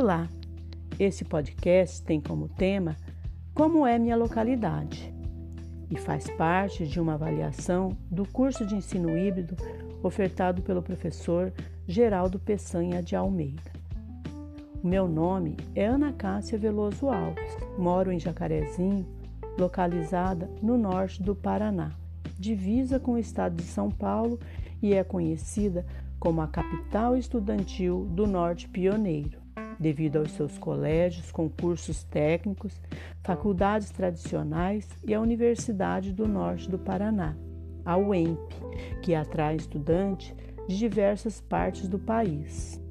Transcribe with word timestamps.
Olá! 0.00 0.28
Esse 0.96 1.24
podcast 1.24 2.04
tem 2.04 2.20
como 2.20 2.48
tema 2.48 2.94
Como 3.52 3.84
é 3.84 3.98
minha 3.98 4.14
localidade 4.14 5.12
e 5.90 5.98
faz 5.98 6.30
parte 6.36 6.86
de 6.86 7.00
uma 7.00 7.14
avaliação 7.14 7.98
do 8.08 8.24
curso 8.24 8.64
de 8.64 8.76
ensino 8.76 9.18
híbrido 9.18 9.56
ofertado 10.00 10.62
pelo 10.62 10.84
professor 10.84 11.52
Geraldo 11.84 12.38
Peçanha 12.38 13.02
de 13.02 13.16
Almeida. 13.16 13.72
O 14.84 14.86
meu 14.86 15.08
nome 15.08 15.56
é 15.74 15.86
Ana 15.86 16.12
Cássia 16.12 16.56
Veloso 16.56 17.08
Alves, 17.08 17.56
moro 17.76 18.12
em 18.12 18.20
Jacarezinho, 18.20 19.04
localizada 19.58 20.48
no 20.62 20.78
norte 20.78 21.20
do 21.20 21.34
Paraná, 21.34 21.90
divisa 22.38 23.00
com 23.00 23.14
o 23.14 23.18
estado 23.18 23.56
de 23.56 23.64
São 23.64 23.90
Paulo 23.90 24.38
e 24.80 24.94
é 24.94 25.02
conhecida 25.02 25.84
como 26.20 26.40
a 26.40 26.46
capital 26.46 27.16
estudantil 27.16 28.04
do 28.12 28.28
norte 28.28 28.68
pioneiro 28.68 29.47
devido 29.78 30.16
aos 30.16 30.32
seus 30.32 30.58
colégios 30.58 31.30
com 31.30 31.48
cursos 31.48 32.02
técnicos, 32.04 32.80
faculdades 33.22 33.90
tradicionais 33.90 34.88
e 35.04 35.14
a 35.14 35.20
Universidade 35.20 36.12
do 36.12 36.26
Norte 36.26 36.68
do 36.68 36.78
Paraná, 36.78 37.36
a 37.84 37.96
UEMP, 37.96 38.38
que 39.02 39.14
atrai 39.14 39.56
estudantes 39.56 40.34
de 40.68 40.76
diversas 40.76 41.40
partes 41.40 41.88
do 41.88 41.98
país. 41.98 42.82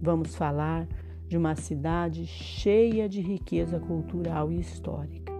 Vamos 0.00 0.34
falar 0.34 0.86
de 1.26 1.36
uma 1.36 1.56
cidade 1.56 2.26
cheia 2.26 3.08
de 3.08 3.20
riqueza 3.20 3.80
cultural 3.80 4.52
e 4.52 4.60
histórica. 4.60 5.32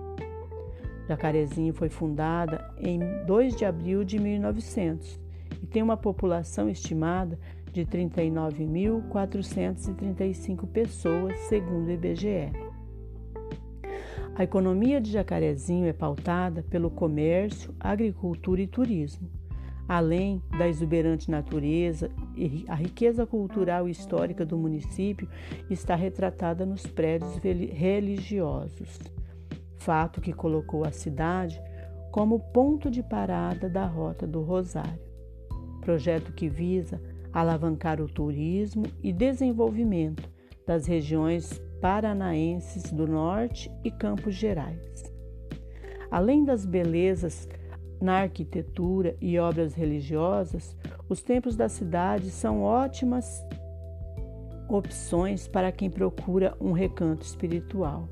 Jacarezinho 1.07 1.75
foi 1.75 1.91
fundada 1.91 2.73
em 2.79 2.99
2 3.27 3.57
de 3.57 3.65
abril 3.65 4.05
de 4.05 4.19
1900 4.19 5.21
e 5.63 5.66
tem 5.66 5.83
uma 5.83 5.97
população 5.97 6.69
estimada 6.69 7.39
de 7.74 7.84
39.435 7.84 10.66
pessoas, 10.68 11.37
segundo 11.49 11.88
o 11.88 11.90
IBGE. 11.90 12.52
A 14.37 14.45
economia 14.45 15.01
de 15.01 15.10
Jacarezinho 15.10 15.87
é 15.87 15.93
pautada 15.93 16.62
pelo 16.62 16.88
comércio, 16.88 17.74
agricultura 17.80 18.62
e 18.62 18.68
turismo. 18.68 19.29
Além 19.88 20.40
da 20.57 20.68
exuberante 20.68 21.29
natureza 21.30 22.10
a 22.68 22.74
riqueza 22.74 23.26
cultural 23.26 23.88
e 23.88 23.90
histórica 23.90 24.46
do 24.46 24.56
município 24.56 25.29
está 25.68 25.96
retratada 25.96 26.65
nos 26.65 26.87
prédios 26.87 27.37
religiosos, 27.37 29.01
fato 29.77 30.21
que 30.21 30.32
colocou 30.32 30.87
a 30.87 30.93
cidade 30.93 31.60
como 32.12 32.38
ponto 32.38 32.88
de 32.88 33.02
parada 33.02 33.68
da 33.68 33.84
Rota 33.84 34.24
do 34.27 34.43
Rosário. 34.43 35.02
Projeto 35.80 36.32
que 36.32 36.49
visa 36.49 37.01
alavancar 37.35 38.01
o 38.01 38.07
turismo 38.07 38.85
e 39.02 39.13
desenvolvimento 39.13 40.30
das 40.65 40.87
regiões 40.87 41.60
paranaenses 41.80 42.93
do 42.93 43.09
Norte 43.09 43.71
e 43.82 43.90
Campos 43.90 44.37
Gerais. 44.37 45.13
Além 46.10 46.45
das 46.45 46.65
belezas 46.65 47.49
na 48.01 48.21
arquitetura 48.21 49.16
e 49.21 49.37
obras 49.38 49.74
religiosas, 49.74 50.77
os 51.09 51.23
templos 51.23 51.57
da 51.57 51.68
cidade 51.68 52.30
são 52.30 52.62
ótimas 52.62 53.45
opções 54.68 55.49
para 55.49 55.73
quem 55.73 55.90
procura 55.90 56.57
um 56.60 56.73
recanto 56.73 57.23
espiritual. 57.23 58.09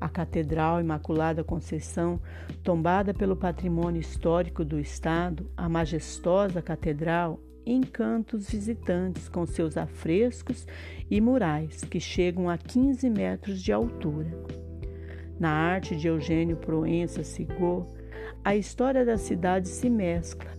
A 0.00 0.08
Catedral 0.08 0.80
Imaculada 0.80 1.44
Conceição, 1.44 2.20
tombada 2.62 3.14
pelo 3.14 3.36
patrimônio 3.36 4.00
histórico 4.00 4.64
do 4.64 4.80
Estado, 4.80 5.48
a 5.56 5.68
majestosa 5.68 6.60
catedral 6.60 7.38
encanta 7.64 8.36
os 8.36 8.50
visitantes 8.50 9.28
com 9.28 9.46
seus 9.46 9.76
afrescos 9.76 10.66
e 11.10 11.20
murais 11.20 11.82
que 11.84 12.00
chegam 12.00 12.48
a 12.48 12.58
15 12.58 13.08
metros 13.10 13.62
de 13.62 13.72
altura. 13.72 14.30
Na 15.38 15.50
arte 15.50 15.96
de 15.96 16.08
Eugênio 16.08 16.56
Proença 16.56 17.24
Sigô, 17.24 17.86
a 18.44 18.56
história 18.56 19.04
da 19.04 19.16
cidade 19.16 19.68
se 19.68 19.88
mescla 19.88 20.50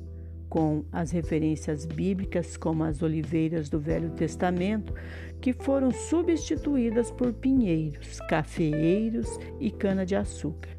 com 0.53 0.85
as 0.91 1.09
referências 1.09 1.83
bíblicas, 1.83 2.55
como 2.55 2.83
as 2.83 3.01
oliveiras 3.01 3.69
do 3.69 3.79
Velho 3.79 4.11
Testamento, 4.11 4.93
que 5.41 5.51
foram 5.51 5.89
substituídas 5.89 7.09
por 7.09 7.33
pinheiros, 7.33 8.19
cafeeiros 8.29 9.39
e 9.59 9.71
cana-de-açúcar, 9.71 10.77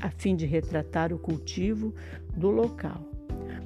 a 0.00 0.10
fim 0.10 0.36
de 0.36 0.46
retratar 0.46 1.12
o 1.12 1.18
cultivo 1.18 1.92
do 2.36 2.50
local. 2.50 3.15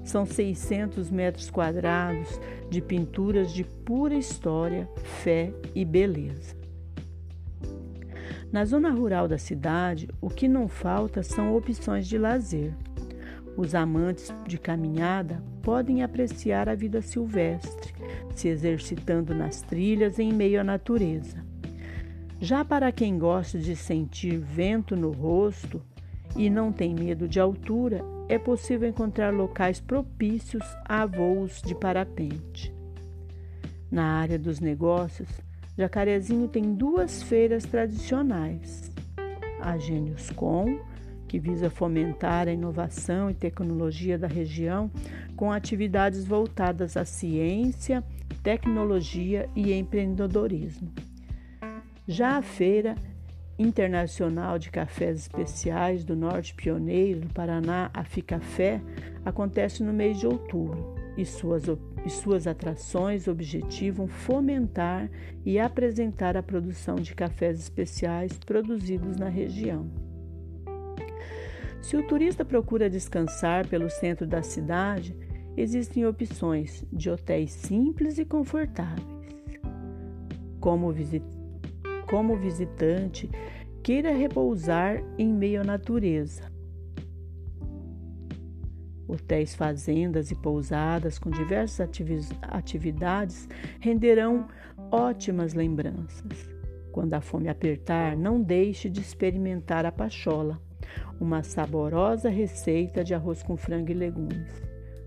São 0.05 0.25
600 0.25 1.11
metros 1.11 1.51
quadrados 1.51 2.41
de 2.69 2.81
pinturas 2.81 3.53
de 3.53 3.65
pura 3.65 4.15
história, 4.15 4.89
fé 5.23 5.53
e 5.75 5.85
beleza. 5.85 6.61
Na 8.53 8.65
zona 8.65 8.91
rural 8.91 9.29
da 9.29 9.39
cidade, 9.39 10.09
o 10.21 10.29
que 10.29 10.49
não 10.49 10.67
falta 10.67 11.23
são 11.23 11.55
opções 11.55 12.09
de 12.09 12.19
lazer. 12.19 12.75
Os 13.57 13.75
amantes 13.75 14.35
de 14.47 14.59
caminhada 14.59 15.43
podem 15.63 16.03
apreciar 16.03 16.69
a 16.69 16.75
vida 16.75 17.01
silvestre, 17.01 17.93
se 18.35 18.49
exercitando 18.49 19.35
nas 19.35 19.63
trilhas 19.63 20.19
em 20.19 20.33
meio 20.33 20.61
à 20.61 20.65
natureza. 20.65 21.45
Já 22.41 22.65
para 22.65 22.91
quem 22.91 23.19
gosta 23.19 23.59
de 23.59 23.77
sentir 23.77 24.39
vento 24.39 24.97
no 24.97 25.11
rosto 25.11 25.83
e 26.37 26.49
não 26.49 26.73
tem 26.73 26.95
medo 26.95 27.29
de 27.29 27.41
altura, 27.41 28.05
é 28.29 28.39
possível 28.39 28.89
encontrar 28.89 29.33
locais 29.33 29.81
propícios 29.81 30.65
a 30.85 31.05
voos 31.05 31.61
de 31.63 31.75
parapente. 31.75 32.73
Na 33.91 34.21
área 34.21 34.39
dos 34.39 34.61
negócios, 34.61 35.29
Jacarezinho 35.77 36.47
tem 36.47 36.75
duas 36.75 37.23
feiras 37.23 37.65
tradicionais: 37.65 38.91
a 39.61 39.77
Gênios 39.79 40.31
Com, 40.31 40.79
que 41.27 41.39
visa 41.39 41.69
fomentar 41.71 42.49
a 42.49 42.53
inovação 42.53 43.31
e 43.31 43.35
tecnologia 43.35 44.19
da 44.19 44.27
região 44.27 44.91
com 45.37 45.51
atividades 45.51 46.25
voltadas 46.25 46.97
à 46.97 47.05
ciência, 47.05 48.05
tecnologia 48.43 49.49
e 49.57 49.73
empreendedorismo. 49.73 50.93
Já 52.07 52.37
a 52.37 52.43
feira 52.43 52.95
Internacional 53.61 54.59
de 54.59 54.71
Cafés 54.71 55.19
Especiais 55.19 56.03
do 56.03 56.17
Norte 56.17 56.55
Pioneiro 56.55 57.21
do 57.21 57.35
Paraná, 57.35 57.91
a 57.93 58.03
Ficafé, 58.03 58.81
acontece 59.23 59.83
no 59.83 59.93
mês 59.93 60.19
de 60.19 60.27
outubro 60.27 60.95
e 61.15 61.27
suas, 61.27 61.65
e 62.03 62.09
suas 62.09 62.47
atrações 62.47 63.29
objetivam 63.29 64.09
fomentar 64.09 65.11
e 65.45 65.59
apresentar 65.59 66.39
a 66.39 66.43
produção 66.43 66.95
de 66.95 67.15
cafés 67.15 67.61
especiais 67.61 68.33
produzidos 68.39 69.19
na 69.19 69.29
região. 69.29 69.91
Se 71.83 71.99
o 71.99 72.07
turista 72.07 72.47
procura 72.47 72.89
descansar 72.89 73.69
pelo 73.69 73.91
centro 73.91 74.27
da 74.27 74.43
cidade, 74.43 75.15
existem 75.55 76.07
opções 76.07 76.83
de 76.91 77.11
hotéis 77.11 77.53
simples 77.53 78.17
e 78.17 78.25
confortáveis. 78.25 79.21
Como 80.59 80.91
visitar 80.91 81.40
como 82.11 82.35
visitante 82.35 83.31
queira 83.85 84.11
repousar 84.11 85.01
em 85.17 85.33
meio 85.33 85.61
à 85.61 85.65
natureza. 85.65 86.43
Hotéis, 89.07 89.55
fazendas 89.55 90.33
e 90.33 90.35
pousadas 90.35 91.21
com 91.21 91.31
diversas 91.31 91.89
atividades 92.43 93.49
renderão 93.79 94.49
ótimas 94.91 95.55
lembranças. 95.55 96.51
Quando 96.91 97.15
a 97.15 97.21
fome 97.21 97.49
apertar, 97.49 98.17
não 98.17 98.43
deixe 98.43 98.91
de 98.91 99.01
experimentar 99.01 99.87
a 99.87 99.93
pachola, 99.93 100.61
uma 101.21 101.45
saborosa 101.45 102.29
receita 102.29 103.05
de 103.05 103.15
arroz 103.15 103.41
com 103.41 103.57
frango 103.57 103.93
e 103.93 103.95
legumes, 103.95 104.61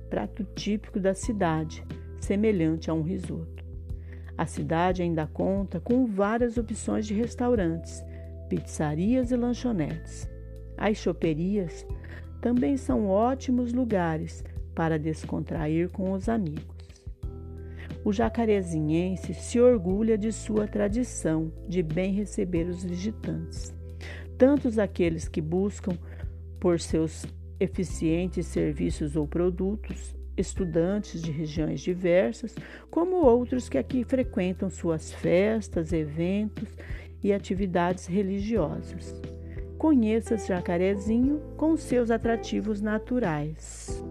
prato 0.09 0.46
típico 0.56 1.02
da 1.02 1.14
cidade, 1.14 1.85
semelhante 2.22 2.90
a 2.90 2.94
um 2.94 3.02
risoto. 3.02 3.62
A 4.38 4.46
cidade 4.46 5.02
ainda 5.02 5.28
conta 5.28 5.80
com 5.80 6.06
várias 6.06 6.58
opções 6.58 7.06
de 7.06 7.14
restaurantes, 7.14 8.03
pizzarias 8.50 9.32
e 9.32 9.35
lanchonetes. 9.35 10.30
As 10.78 10.97
choperias 10.97 11.85
também 12.41 12.78
são 12.78 13.08
ótimos 13.08 13.72
lugares 13.72 14.44
para 14.76 14.97
descontrair 14.97 15.90
com 15.90 16.12
os 16.12 16.28
amigos. 16.28 16.74
O 18.03 18.12
jacarezinhense 18.12 19.34
se 19.34 19.62
orgulha 19.62 20.18
de 20.18 20.32
sua 20.32 20.68
tradição 20.68 21.52
de 21.70 21.82
bem 21.82 22.14
receber 22.14 22.68
os 22.68 22.84
visitantes, 22.84 23.74
tanto 24.38 24.68
aqueles 24.82 25.30
que 25.30 25.40
buscam 25.40 25.97
por 26.59 26.80
seus 26.80 27.26
eficientes 27.59 28.47
serviços 28.47 29.16
ou 29.16 29.26
produtos, 29.26 30.14
estudantes 30.35 31.22
de 31.22 31.32
regiões 31.32 31.80
diversas, 31.82 32.56
como 32.90 33.26
outros 33.26 33.70
que 33.70 33.78
aqui 33.78 34.03
frequentam 34.03 34.70
suas 34.70 35.14
festas, 35.14 35.94
eventos 35.94 36.70
e 37.24 37.32
atividades 37.32 38.06
religiosas. 38.06 39.16
Conheça 39.78 40.38
Jacarezinho 40.38 41.41
com 41.58 41.78
seus 41.78 42.12
atrativos 42.12 42.82
naturais. 42.82 44.03